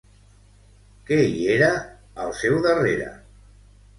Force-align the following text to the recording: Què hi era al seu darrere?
Què 1.09 1.19
hi 1.25 1.43
era 1.57 1.69
al 2.25 2.33
seu 2.39 2.57
darrere? 2.65 3.13